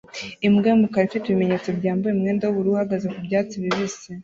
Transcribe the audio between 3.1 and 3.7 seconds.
ku byatsi